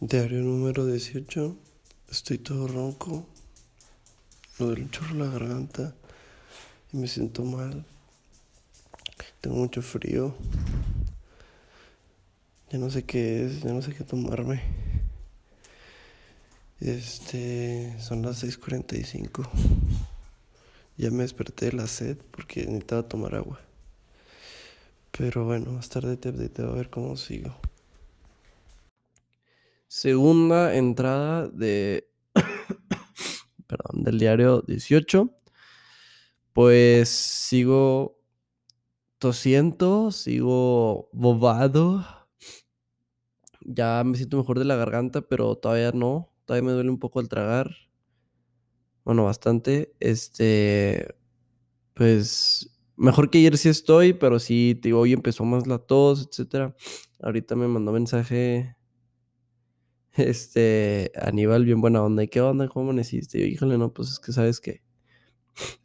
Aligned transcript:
Diario 0.00 0.42
número 0.42 0.86
18. 0.86 1.56
Estoy 2.08 2.38
todo 2.38 2.68
ronco. 2.68 3.26
Me 4.56 4.66
duele 4.66 4.82
un 4.82 4.90
chorro 4.92 5.14
la 5.16 5.26
garganta. 5.26 5.92
Y 6.92 6.98
me 6.98 7.08
siento 7.08 7.42
mal. 7.42 7.84
Tengo 9.40 9.56
mucho 9.56 9.82
frío. 9.82 10.36
Ya 12.70 12.78
no 12.78 12.90
sé 12.90 13.02
qué 13.06 13.44
es, 13.44 13.62
ya 13.62 13.72
no 13.72 13.82
sé 13.82 13.92
qué 13.92 14.04
tomarme. 14.04 14.62
Este, 16.78 18.00
son 18.00 18.22
las 18.22 18.44
6:45. 18.44 19.50
Ya 20.96 21.10
me 21.10 21.24
desperté 21.24 21.66
de 21.66 21.72
la 21.72 21.88
sed 21.88 22.18
porque 22.30 22.64
necesitaba 22.66 23.02
tomar 23.02 23.34
agua. 23.34 23.58
Pero 25.10 25.44
bueno, 25.44 25.72
más 25.72 25.88
tarde 25.88 26.16
te 26.16 26.28
updateo 26.28 26.70
a 26.70 26.74
ver 26.76 26.88
cómo 26.88 27.16
sigo. 27.16 27.58
Segunda 29.88 30.76
entrada 30.76 31.48
de. 31.48 32.10
perdón, 33.66 34.04
del 34.04 34.18
diario 34.18 34.60
18. 34.60 35.34
Pues 36.52 37.08
sigo 37.08 38.20
tosiendo, 39.18 40.12
sigo 40.12 41.08
bobado. 41.14 42.04
Ya 43.62 44.02
me 44.04 44.16
siento 44.18 44.36
mejor 44.36 44.58
de 44.58 44.66
la 44.66 44.76
garganta, 44.76 45.22
pero 45.22 45.56
todavía 45.56 45.92
no. 45.92 46.34
Todavía 46.44 46.66
me 46.66 46.72
duele 46.72 46.90
un 46.90 46.98
poco 46.98 47.20
al 47.20 47.28
tragar. 47.28 47.74
Bueno, 49.04 49.24
bastante. 49.24 49.94
Este. 50.00 51.14
Pues. 51.94 52.74
Mejor 52.96 53.30
que 53.30 53.38
ayer 53.38 53.56
sí 53.56 53.68
estoy, 53.68 54.12
pero 54.12 54.38
sí, 54.40 54.74
digo, 54.82 55.00
hoy 55.00 55.12
empezó 55.12 55.44
más 55.44 55.66
la 55.68 55.78
tos, 55.78 56.26
etcétera. 56.28 56.74
Ahorita 57.20 57.54
me 57.54 57.68
mandó 57.68 57.92
mensaje 57.92 58.77
este, 60.18 61.12
Aníbal, 61.20 61.64
bien 61.64 61.80
buena 61.80 62.02
onda. 62.02 62.22
¿Y 62.22 62.28
qué 62.28 62.40
onda? 62.40 62.68
¿Cómo 62.68 62.92
necesito? 62.92 63.38
Y 63.38 63.42
yo, 63.42 63.46
híjole, 63.46 63.78
no, 63.78 63.92
pues 63.92 64.10
es 64.10 64.20
que 64.20 64.32
sabes 64.32 64.60
que, 64.60 64.82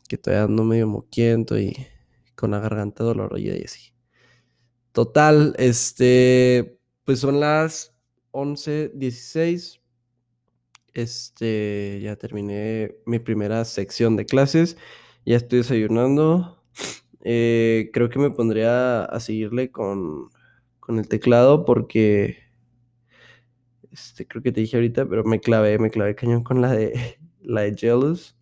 que 0.08 0.17
todavía 0.17 0.45
ando 0.45 0.64
medio 0.64 0.88
moquiento 0.88 1.59
y 1.59 1.76
con 2.36 2.52
la 2.52 2.59
garganta 2.59 3.04
dolorosa 3.04 3.39
y 3.39 3.64
así. 3.64 3.94
Total, 4.92 5.56
este, 5.58 6.80
pues 7.06 7.20
son 7.20 7.39
las 7.39 7.95
11.16. 8.31 9.80
Este, 10.94 12.00
ya 12.04 12.16
terminé 12.16 12.95
mi 13.06 13.20
primera 13.20 13.66
sección 13.66 14.16
de 14.16 14.26
clases. 14.26 14.78
Ya 15.26 15.38
estoy 15.38 15.59
desayunando. 15.59 16.64
Eh, 17.23 17.89
creo 17.94 18.09
que 18.09 18.20
me 18.20 18.31
pondría 18.31 19.06
a 19.06 19.20
seguirle 19.20 19.72
con, 19.72 20.30
con 20.80 21.00
el 21.00 21.08
teclado 21.08 21.66
porque 21.66 22.38
este, 23.94 24.27
creo 24.27 24.44
que 24.44 24.52
te 24.52 24.61
dije 24.61 24.75
ahorita, 24.77 25.05
pero 25.08 25.23
me 25.23 25.39
clavé, 25.39 25.77
me 25.80 25.91
clavé 25.91 26.16
cañón 26.16 26.44
con 26.44 26.61
la 26.61 26.72
de 26.72 27.17
la 27.41 27.61
de 27.61 27.75
Jealous. 27.75 28.36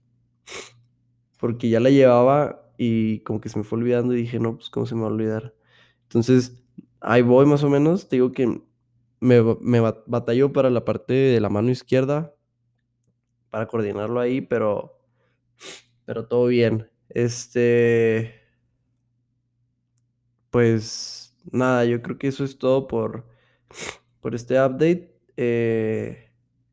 Porque 1.40 1.70
ya 1.70 1.80
la 1.80 1.90
llevaba 1.90 2.72
y 2.78 3.20
como 3.22 3.42
que 3.42 3.50
se 3.50 3.58
me 3.58 3.64
fue 3.64 3.80
olvidando 3.80 4.14
y 4.14 4.18
dije, 4.18 4.40
no, 4.40 4.56
pues 4.56 4.70
cómo 4.70 4.86
se 4.86 4.96
me 4.96 5.02
va 5.02 5.08
a 5.08 5.12
olvidar. 5.12 5.56
Entonces, 6.04 6.64
ahí 7.02 7.22
voy 7.22 7.46
más 7.46 7.64
o 7.64 7.70
menos. 7.70 8.08
Te 8.08 8.18
digo 8.18 8.32
que 8.32 8.62
me, 9.20 9.42
me 9.62 9.80
batalló 9.80 10.54
para 10.54 10.70
la 10.70 10.86
parte 10.86 11.14
de 11.14 11.42
la 11.42 11.50
mano 11.50 11.70
izquierda 11.70 12.34
para 13.52 13.68
coordinarlo 13.68 14.20
ahí, 14.20 14.42
pero, 14.42 15.00
pero 16.06 16.26
todo 16.28 16.48
bien. 16.48 16.90
Este, 17.10 18.34
pues 20.50 21.36
nada, 21.52 21.86
yo 21.86 22.02
creo 22.02 22.18
que 22.18 22.28
eso 22.28 22.44
es 22.44 22.58
todo 22.58 22.88
por, 22.88 23.26
por 24.22 24.34
este 24.34 24.56
update. 24.56 25.12
Eh, 25.44 26.30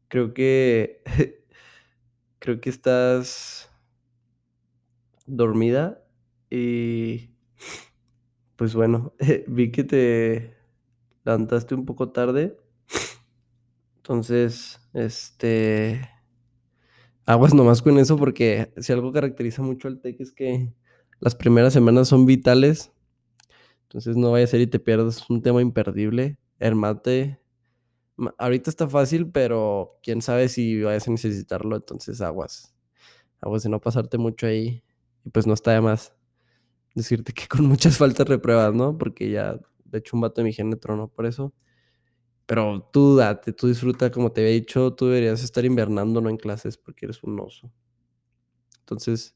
creo 0.09 0.35
que 0.35 1.01
creo 2.39 2.61
que 2.61 2.69
estás 2.69 3.71
dormida 5.25 6.05
y 6.51 7.31
pues 8.57 8.75
bueno, 8.75 9.15
vi 9.47 9.73
que 9.73 9.85
te 9.85 10.55
levantaste 11.25 11.75
un 11.75 11.87
poco 11.87 12.11
tarde. 12.11 12.59
Entonces, 13.97 14.79
este 14.93 16.07
aguas 17.25 17.55
nomás 17.55 17.81
con 17.81 17.99
eso 17.99 18.19
porque 18.19 18.71
si 18.77 18.93
algo 18.93 19.13
caracteriza 19.13 19.63
mucho 19.63 19.89
al 19.89 19.99
TEC 20.03 20.21
es 20.21 20.33
que 20.33 20.75
las 21.21 21.35
primeras 21.35 21.73
semanas 21.73 22.09
son 22.09 22.27
vitales. 22.27 22.93
Entonces 23.85 24.15
no 24.19 24.33
vaya 24.33 24.45
a 24.45 24.49
ser 24.49 24.61
y 24.61 24.67
te 24.67 24.79
pierdas 24.79 25.31
un 25.31 25.41
tema 25.41 25.63
imperdible. 25.63 26.37
El 26.59 26.75
mate 26.75 27.41
ahorita 28.39 28.71
está 28.71 28.89
fácil, 28.89 29.31
pero 29.31 29.99
quién 30.03 30.23
sabe 30.23 30.49
si 30.49 30.83
vayas 30.83 31.09
a 31.09 31.11
necesitarlo, 31.13 31.77
entonces 31.77 32.21
aguas. 32.21 32.75
Aguas 33.41 33.63
de 33.65 33.71
no 33.71 33.81
pasarte 33.81 34.19
mucho 34.19 34.47
ahí. 34.47 34.83
Y 35.25 35.31
pues 35.31 35.47
no 35.47 35.55
está 35.55 35.73
de 35.73 35.81
más 35.83 36.15
decirte 36.95 37.33
que 37.33 37.49
con 37.49 37.67
muchas 37.67 37.99
faltas 37.99 38.29
repruebas, 38.29 38.75
¿no? 38.75 38.99
Porque 38.99 39.31
ya, 39.31 39.59
de 39.85 39.99
hecho, 39.99 40.17
un 40.17 40.23
vato 40.23 40.41
de 40.43 40.47
mi 40.47 40.53
género 40.53 40.97
no 40.97 41.09
por 41.09 41.27
eso. 41.27 41.53
Pero 42.47 42.89
tú 42.93 43.17
date, 43.17 43.53
tú 43.53 43.69
disfruta, 43.69 44.11
como 44.11 44.33
te 44.33 44.41
había 44.43 44.55
dicho, 44.55 44.95
tú 44.95 45.07
deberías 45.07 45.43
estar 45.45 45.65
invernando, 45.65 46.21
no 46.21 46.31
en 46.31 46.39
clases, 46.39 46.79
porque 46.79 47.07
eres 47.07 47.23
un 47.23 47.39
oso. 47.41 47.71
Entonces, 48.81 49.35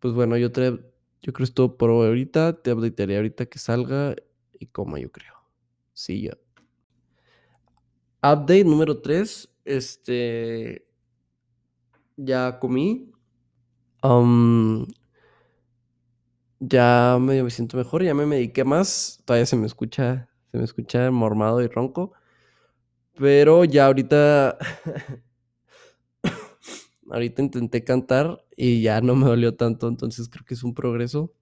pues 0.00 0.14
bueno, 0.14 0.36
yo 0.36 0.52
te, 0.52 0.70
yo 0.72 1.32
creo 1.32 1.34
que 1.34 1.44
es 1.44 1.54
todo 1.54 1.76
por 1.76 1.90
ahorita. 1.90 2.62
Te 2.62 2.72
updatearé 2.72 3.16
ahorita 3.16 3.46
que 3.46 3.58
salga 3.58 4.16
y 4.58 4.66
como 4.68 4.98
yo 4.98 5.10
creo. 5.12 5.34
Sí, 5.94 6.22
ya. 6.22 6.38
Update 8.22 8.64
número 8.64 9.00
3. 9.00 9.48
Este. 9.64 10.86
Ya 12.16 12.58
comí. 12.58 13.10
ya 16.60 17.18
medio 17.20 17.44
me 17.44 17.50
siento 17.50 17.76
mejor. 17.76 18.02
Ya 18.02 18.14
me 18.14 18.26
mediqué 18.26 18.64
más. 18.64 19.22
Todavía 19.24 19.46
se 19.46 19.56
me 19.56 19.66
escucha. 19.66 20.28
Se 20.50 20.58
me 20.58 20.64
escucha 20.64 21.10
mormado 21.10 21.62
y 21.62 21.68
ronco. 21.68 22.12
Pero 23.14 23.64
ya 23.64 23.86
ahorita. 23.86 24.58
ahorita 27.10 27.42
intenté 27.42 27.84
cantar 27.84 28.44
y 28.56 28.82
ya 28.82 29.00
no 29.00 29.16
me 29.16 29.26
dolió 29.26 29.56
tanto. 29.56 29.88
Entonces 29.88 30.28
creo 30.28 30.44
que 30.44 30.54
es 30.54 30.62
un 30.62 30.74
progreso. 30.74 31.32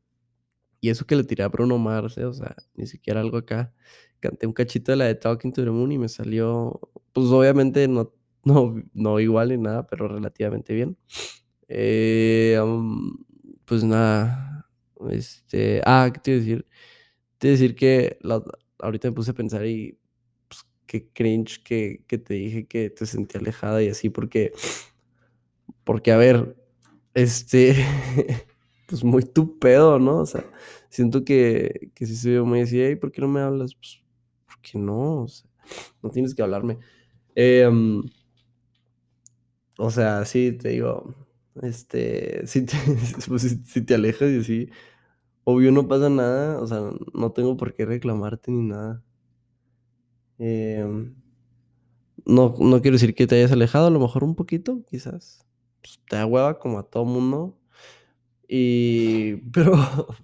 Y 0.80 0.90
eso 0.90 1.06
que 1.06 1.16
le 1.16 1.24
tiré 1.24 1.42
a 1.44 1.48
Bruno 1.48 1.78
Mars, 1.78 2.18
¿eh? 2.18 2.24
o 2.24 2.32
sea, 2.32 2.56
ni 2.74 2.86
siquiera 2.86 3.20
algo 3.20 3.38
acá 3.38 3.72
canté 4.20 4.46
un 4.46 4.52
cachito 4.52 4.92
de 4.92 4.96
la 4.96 5.04
de 5.06 5.14
Talking 5.14 5.52
to 5.52 5.64
the 5.64 5.70
Moon 5.70 5.92
y 5.92 5.98
me 5.98 6.08
salió, 6.08 6.80
pues 7.12 7.26
obviamente 7.28 7.86
no, 7.88 8.12
no, 8.44 8.82
no 8.94 9.20
igual 9.20 9.50
ni 9.50 9.58
nada, 9.58 9.86
pero 9.86 10.08
relativamente 10.08 10.74
bien. 10.74 10.96
Eh, 11.68 12.58
pues 13.64 13.84
nada, 13.84 14.66
este, 15.10 15.82
ah, 15.84 16.10
¿qué 16.12 16.20
te 16.20 16.30
iba 16.32 16.38
a 16.38 16.40
decir? 16.40 16.66
Te 17.38 17.48
decir 17.48 17.74
que 17.76 18.18
ahorita 18.80 19.08
me 19.08 19.14
puse 19.14 19.32
a 19.32 19.34
pensar 19.34 19.66
y 19.66 19.98
pues, 20.48 20.66
qué 20.86 21.08
cringe 21.12 21.62
que, 21.62 22.04
que 22.06 22.18
te 22.18 22.34
dije 22.34 22.66
que 22.66 22.90
te 22.90 23.06
sentí 23.06 23.38
alejada 23.38 23.82
y 23.82 23.88
así, 23.88 24.10
porque, 24.10 24.52
porque 25.84 26.12
a 26.12 26.16
ver, 26.16 26.56
este, 27.14 27.74
pues 28.88 29.04
muy 29.04 29.22
tu 29.22 29.58
pedo, 29.58 29.98
¿no? 29.98 30.20
O 30.20 30.26
sea, 30.26 30.44
siento 30.88 31.24
que, 31.24 31.92
que 31.94 32.06
si 32.06 32.16
se 32.16 32.30
ve 32.30 32.42
muy 32.42 32.62
así, 32.62 32.96
¿por 32.96 33.12
qué 33.12 33.20
no 33.20 33.28
me 33.28 33.40
hablas? 33.40 33.74
Pues 33.74 34.00
que 34.62 34.78
no, 34.78 35.26
no 36.02 36.10
tienes 36.10 36.34
que 36.34 36.42
hablarme. 36.42 36.78
Em, 37.34 38.02
o 39.78 39.90
sea, 39.90 40.24
sí, 40.24 40.52
te 40.52 40.70
digo, 40.70 41.14
este, 41.62 42.46
si 42.46 42.64
te, 42.64 42.76
pues, 43.28 43.58
si, 43.64 43.82
te 43.82 43.94
alejas 43.94 44.30
y 44.30 44.38
así, 44.40 44.70
obvio 45.44 45.72
no 45.72 45.88
pasa 45.88 46.08
nada, 46.10 46.60
o 46.60 46.66
sea, 46.66 46.80
no 47.14 47.32
tengo 47.32 47.56
por 47.56 47.74
qué 47.74 47.84
reclamarte 47.86 48.50
ni 48.52 48.62
nada. 48.62 49.04
Em, 50.38 51.14
no, 52.24 52.54
no 52.58 52.82
quiero 52.82 52.94
decir 52.96 53.14
que 53.14 53.26
te 53.26 53.36
hayas 53.36 53.52
alejado, 53.52 53.88
a 53.88 53.90
lo 53.90 54.00
mejor 54.00 54.24
un 54.24 54.34
poquito, 54.34 54.84
quizás. 54.88 55.46
Pues, 55.82 56.00
te 56.08 56.16
da 56.16 56.26
hueva 56.26 56.58
como 56.58 56.78
a 56.78 56.84
todo 56.84 57.04
mundo. 57.04 57.57
Y, 58.48 59.36
pero, 59.52 59.74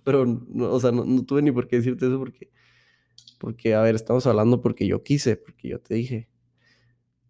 pero, 0.02 0.24
o 0.60 0.80
sea, 0.80 0.92
no 0.92 1.24
tuve 1.24 1.42
ni 1.42 1.52
por 1.52 1.68
qué 1.68 1.76
decirte 1.76 2.06
eso 2.06 2.18
porque 2.18 2.50
porque, 3.44 3.74
a 3.74 3.82
ver, 3.82 3.94
estamos 3.94 4.26
hablando 4.26 4.62
porque 4.62 4.86
yo 4.86 5.02
quise, 5.02 5.36
porque 5.36 5.68
yo 5.68 5.78
te 5.78 5.94
dije. 5.94 6.28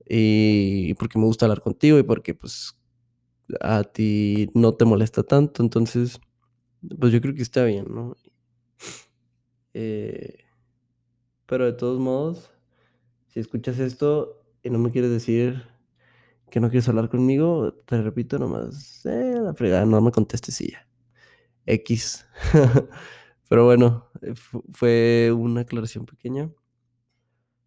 Y 0.09 0.95
porque 0.95 1.19
me 1.19 1.25
gusta 1.25 1.47
hablar 1.47 1.61
contigo 1.61 1.99
y 1.99 2.05
porque, 2.05 2.35
pues, 2.35 2.79
a 3.61 3.83
ti 3.83 4.49
no 4.55 4.75
te 4.75 4.85
molesta 4.85 5.25
tanto. 5.25 5.63
Entonces, 5.63 6.21
pues 7.01 7.13
yo 7.13 7.21
creo 7.21 7.35
que 7.35 7.43
está 7.43 7.65
bien, 7.65 7.87
¿no? 7.91 8.17
Eh, 9.73 10.45
pero 11.47 11.65
de 11.65 11.73
todos 11.73 11.99
modos, 11.99 12.51
si 13.27 13.41
escuchas 13.41 13.81
esto 13.81 14.41
y 14.63 14.71
no 14.71 14.79
me 14.79 14.93
quieres 14.93 15.11
decir 15.11 15.65
que 16.55 16.61
no 16.61 16.71
quieres 16.71 16.89
hablar 16.89 17.09
conmigo, 17.09 17.75
te 17.85 18.01
repito 18.01 18.39
nomás, 18.39 19.05
eh, 19.07 19.41
la 19.43 19.55
fregada, 19.55 19.85
no 19.87 20.01
me 20.01 20.13
contestes 20.13 20.61
y 20.61 20.71
ya. 20.71 20.87
X. 21.67 22.25
Pero 23.49 23.65
bueno, 23.65 24.09
eh, 24.23 24.35
fue 24.71 25.33
una 25.37 25.63
aclaración 25.63 26.07
pequeña. 26.07 26.53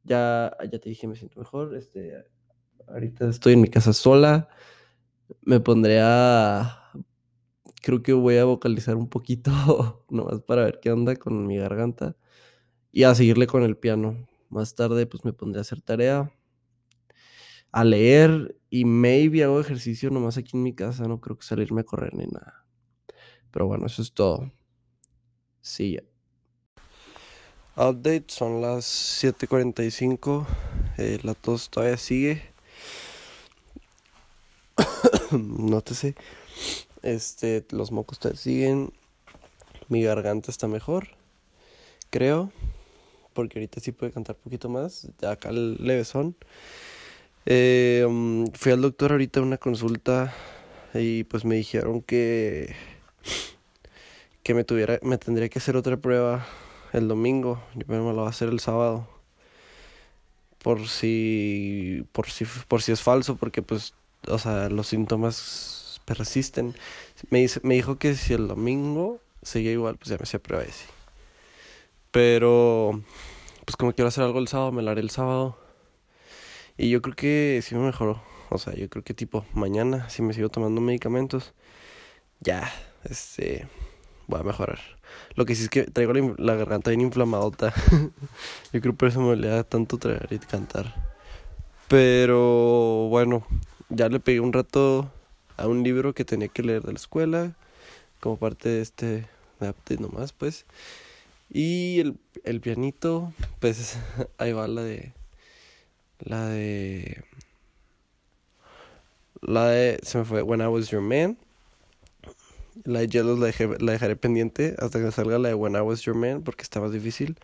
ya, 0.06 0.56
ya 0.72 0.80
te 0.80 0.88
dije, 0.88 1.06
me 1.06 1.18
siento 1.18 1.38
mejor. 1.38 1.76
Este, 1.76 2.14
ahorita 2.88 3.28
estoy 3.28 3.54
en 3.56 3.62
mi 3.62 3.68
casa 3.68 3.92
sola. 3.92 4.48
Me 5.42 5.60
pondré 5.60 6.00
a. 6.02 6.94
Creo 7.82 8.02
que 8.02 8.14
voy 8.14 8.38
a 8.38 8.46
vocalizar 8.46 8.96
un 8.96 9.10
poquito, 9.10 9.52
nomás 10.10 10.42
para 10.44 10.64
ver 10.64 10.80
qué 10.82 10.94
onda 10.94 11.18
con 11.18 11.46
mi 11.46 11.58
garganta. 11.58 12.16
Y 12.94 13.04
a 13.04 13.14
seguirle 13.16 13.48
con 13.48 13.64
el 13.64 13.76
piano. 13.78 14.30
Más 14.50 14.76
tarde, 14.76 15.08
pues 15.08 15.26
me 15.26 15.34
pondré 15.34 15.60
a 15.60 15.64
hacer 15.64 15.82
tarea, 15.82 16.32
a 17.74 17.84
leer 17.84 18.57
y 18.70 18.86
maybe 18.86 19.44
hago 19.44 19.60
ejercicio 19.60 20.10
nomás 20.10 20.38
aquí 20.38 20.58
en 20.58 20.64
mi 20.64 20.74
casa. 20.74 21.08
No 21.08 21.22
creo 21.22 21.38
que 21.38 21.46
salirme 21.46 21.82
a 21.82 21.86
correr 21.86 22.14
ni 22.14 22.26
nada. 22.26 22.66
Pero 23.52 23.68
bueno, 23.68 23.86
eso 23.86 24.02
es 24.02 24.12
todo. 24.14 24.52
Sí, 25.62 25.94
ya. 25.94 26.04
Update, 27.76 28.26
son 28.28 28.62
las 28.62 28.86
7:45. 28.86 30.46
Eh, 30.98 31.20
la 31.24 31.34
tos 31.34 31.70
todavía 31.70 31.98
sigue. 31.98 32.42
Nótese. 35.32 36.16
Este, 37.04 37.66
los 37.72 37.92
mocos 37.92 38.20
todavía 38.20 38.42
siguen. 38.42 38.94
Mi 39.90 40.04
garganta 40.04 40.52
está 40.52 40.68
mejor. 40.68 41.08
Creo. 42.10 42.52
Porque 43.34 43.60
ahorita 43.60 43.80
sí 43.80 43.92
puede 43.92 44.12
cantar 44.12 44.36
un 44.38 44.42
poquito 44.42 44.70
más. 44.70 45.08
Ya 45.22 45.32
acá 45.32 45.50
el 45.50 45.76
levesón. 45.76 46.36
Eh, 47.50 48.04
um, 48.06 48.46
fui 48.52 48.74
al 48.74 48.82
doctor 48.82 49.14
ahorita 49.14 49.40
a 49.40 49.44
una 49.44 49.58
consulta. 49.58 50.34
Y 50.94 51.24
pues 51.24 51.46
me 51.46 51.56
dijeron 51.56 52.02
que. 52.02 52.76
Que 54.44 54.54
me 54.54 54.64
tuviera. 54.66 55.00
Me 55.02 55.18
tendría 55.18 55.48
que 55.50 55.60
hacer 55.60 55.78
otra 55.78 55.98
prueba 55.98 56.46
el 56.94 57.08
domingo. 57.08 57.64
Yo 57.76 57.86
me 57.88 57.96
lo 57.96 58.14
voy 58.14 58.26
a 58.26 58.30
hacer 58.30 58.50
el 58.50 58.60
sábado. 58.60 59.08
Por 60.60 60.88
si. 60.90 62.06
Por 62.12 62.30
si. 62.30 62.46
Por 62.68 62.82
si 62.82 62.92
es 62.92 63.02
falso. 63.02 63.38
Porque 63.38 63.62
pues. 63.62 63.94
O 64.28 64.40
sea, 64.40 64.70
los 64.70 64.88
síntomas 64.88 66.02
persisten. 66.06 66.76
Me, 67.30 67.40
dice, 67.40 67.62
me 67.64 67.76
dijo 67.76 67.98
que 67.98 68.16
si 68.16 68.34
el 68.34 68.48
domingo 68.50 69.22
seguía 69.42 69.72
igual, 69.72 69.96
pues 69.98 70.10
ya 70.10 70.18
me 70.18 70.24
hacía 70.24 70.40
prueba 70.42 70.66
ese. 70.66 70.86
Pero. 72.12 73.02
Pues 73.66 73.78
como 73.78 73.94
quiero 73.94 74.10
hacer 74.10 74.24
algo 74.26 74.40
el 74.40 74.48
sábado, 74.50 74.72
me 74.74 74.82
lo 74.82 74.92
haré 74.92 75.02
el 75.02 75.12
sábado. 75.12 75.58
Y 76.78 76.90
yo 76.90 77.02
creo 77.02 77.16
que 77.16 77.62
sí 77.64 77.76
me 77.76 77.82
mejoró. 77.82 78.22
O 78.50 78.58
sea, 78.58 78.74
yo 78.76 78.90
creo 78.90 79.04
que 79.04 79.14
tipo 79.14 79.46
mañana, 79.54 80.10
si 80.10 80.22
me 80.22 80.34
sigo 80.34 80.50
tomando 80.50 80.80
medicamentos, 80.80 81.54
ya, 82.40 82.72
este, 83.04 83.68
voy 84.28 84.40
a 84.40 84.44
mejorar. 84.44 84.80
Lo 85.36 85.46
que 85.46 85.56
sí 85.56 85.64
es 85.64 85.70
que 85.70 85.84
traigo 85.84 86.14
la, 86.38 86.56
garganta 86.56 86.92
bien 86.92 87.02
inflamadota. 87.02 87.74
yo 88.74 88.82
creo 88.82 88.94
por 88.94 89.10
eso 89.10 89.22
me 89.22 89.36
da 89.36 89.64
tanto 89.64 89.98
traer 89.98 90.28
y 90.32 90.40
cantar. 90.40 90.94
Pero 91.88 93.08
bueno, 93.10 93.46
ya 93.90 94.10
le 94.10 94.20
pegué 94.20 94.40
un 94.40 94.54
rato 94.54 95.12
a 95.58 95.68
un 95.68 95.84
libro 95.84 96.14
que 96.14 96.26
tenía 96.26 96.48
que 96.48 96.64
leer 96.64 96.84
de 96.84 96.94
la 96.94 97.00
escuela, 97.00 97.56
como 98.20 98.38
parte 98.38 98.70
de 98.70 98.82
este 98.82 99.28
update 99.60 99.98
nomás, 99.98 100.34
pues. 100.34 100.66
Y 101.50 102.00
el, 102.02 102.20
el 102.44 102.62
pianito, 102.62 103.34
pues 103.60 103.98
ahí 104.38 104.52
va 104.54 104.68
la 104.68 104.84
de 104.84 105.14
la 106.20 106.48
de. 106.48 107.24
La 109.42 109.68
de. 109.68 110.00
Se 110.04 110.18
me 110.18 110.26
fue. 110.26 110.42
When 110.42 110.62
I 110.62 110.66
Was 110.66 110.90
Your 110.90 111.02
Man. 111.02 111.38
La 112.84 113.00
de 113.00 113.08
Jealous 113.08 113.40
la, 113.40 113.52
la 113.80 113.92
dejaré 113.92 114.16
pendiente 114.16 114.76
hasta 114.78 115.00
que 115.00 115.12
salga 115.12 115.40
la 115.40 115.50
de 115.50 115.56
When 115.56 115.74
I 115.74 115.80
Was 115.80 116.02
Your 116.04 116.16
Man 116.16 116.44
porque 116.44 116.64
está 116.64 116.80
más 116.80 116.92
difícil. 116.92 117.38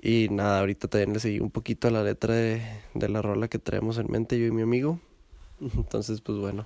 Y 0.00 0.28
nada, 0.30 0.60
ahorita 0.60 0.88
también 0.88 1.12
le 1.12 1.20
seguí 1.20 1.40
un 1.40 1.50
poquito 1.50 1.88
a 1.88 1.90
la 1.90 2.02
letra 2.02 2.34
de, 2.34 2.62
de 2.94 3.08
la 3.08 3.22
rola 3.22 3.48
que 3.48 3.58
traemos 3.58 3.98
en 3.98 4.10
mente 4.10 4.38
yo 4.38 4.46
y 4.46 4.50
mi 4.50 4.62
amigo. 4.62 5.00
Entonces, 5.60 6.20
pues 6.20 6.38
bueno. 6.38 6.64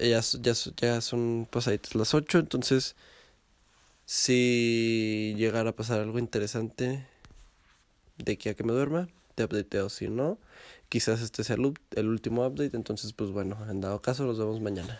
Ya, 0.00 0.20
ya, 0.20 0.52
ya 0.76 1.00
son 1.00 1.48
pasaditas 1.50 1.94
las 1.94 2.14
8. 2.14 2.38
Entonces, 2.38 2.96
si 4.04 5.34
llegara 5.36 5.70
a 5.70 5.76
pasar 5.76 6.00
algo 6.00 6.18
interesante 6.18 7.06
de 8.18 8.32
aquí 8.32 8.48
a 8.48 8.54
que 8.54 8.64
me 8.64 8.72
duerma, 8.72 9.08
te 9.36 9.44
updateo. 9.44 9.88
Si 9.88 10.08
no, 10.08 10.38
quizás 10.88 11.20
este 11.20 11.44
sea 11.44 11.54
el, 11.54 11.74
el 11.94 12.08
último 12.08 12.44
update. 12.44 12.76
Entonces, 12.76 13.12
pues 13.12 13.30
bueno, 13.30 13.56
en 13.70 13.80
dado 13.80 14.02
caso, 14.02 14.24
nos 14.24 14.38
vemos 14.38 14.60
mañana. 14.60 14.98